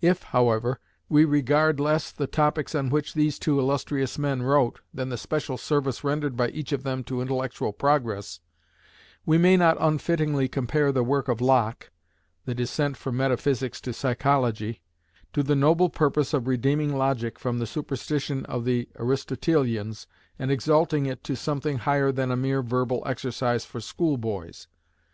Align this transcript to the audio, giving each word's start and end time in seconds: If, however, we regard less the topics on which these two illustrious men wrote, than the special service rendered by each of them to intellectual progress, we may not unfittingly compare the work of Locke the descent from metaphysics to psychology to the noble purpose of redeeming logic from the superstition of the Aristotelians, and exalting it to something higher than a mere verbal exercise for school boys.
If, 0.00 0.22
however, 0.22 0.80
we 1.10 1.26
regard 1.26 1.78
less 1.78 2.10
the 2.10 2.26
topics 2.26 2.74
on 2.74 2.88
which 2.88 3.12
these 3.12 3.38
two 3.38 3.58
illustrious 3.60 4.18
men 4.18 4.42
wrote, 4.42 4.80
than 4.94 5.10
the 5.10 5.18
special 5.18 5.58
service 5.58 6.02
rendered 6.02 6.38
by 6.38 6.48
each 6.48 6.72
of 6.72 6.84
them 6.84 7.04
to 7.04 7.20
intellectual 7.20 7.70
progress, 7.70 8.40
we 9.26 9.36
may 9.36 9.58
not 9.58 9.76
unfittingly 9.78 10.48
compare 10.48 10.90
the 10.90 11.04
work 11.04 11.28
of 11.28 11.42
Locke 11.42 11.90
the 12.46 12.54
descent 12.54 12.96
from 12.96 13.18
metaphysics 13.18 13.78
to 13.82 13.92
psychology 13.92 14.80
to 15.34 15.42
the 15.42 15.54
noble 15.54 15.90
purpose 15.90 16.32
of 16.32 16.46
redeeming 16.48 16.96
logic 16.96 17.38
from 17.38 17.58
the 17.58 17.66
superstition 17.66 18.46
of 18.46 18.64
the 18.64 18.88
Aristotelians, 18.98 20.06
and 20.38 20.50
exalting 20.50 21.04
it 21.04 21.22
to 21.24 21.36
something 21.36 21.76
higher 21.76 22.10
than 22.10 22.30
a 22.30 22.38
mere 22.38 22.62
verbal 22.62 23.02
exercise 23.04 23.66
for 23.66 23.82
school 23.82 24.16
boys. 24.16 24.66